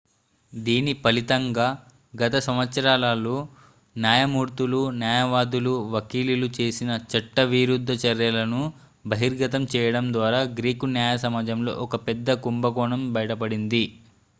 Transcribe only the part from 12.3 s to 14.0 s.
కుంభకోణం బయటపడింది